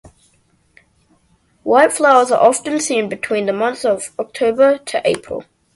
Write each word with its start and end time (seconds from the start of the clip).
White 1.61 1.93
flowers 1.93 2.31
are 2.31 2.41
often 2.41 2.79
seen 2.79 3.07
between 3.07 3.45
the 3.45 3.53
months 3.53 3.85
of 3.85 4.09
October 4.17 4.79
to 4.79 5.01
April. 5.07 5.45